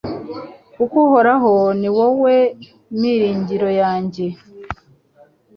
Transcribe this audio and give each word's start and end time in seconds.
Koko 0.75 0.95
Uhoraho 1.07 1.51
ni 1.79 1.89
wowe 1.95 2.35
miringiro 3.01 3.67
yanjye 3.81 4.25